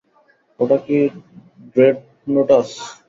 ওটা 0.59 0.77
কি 0.85 0.97
ড্রেডনোটাস? 1.73 2.69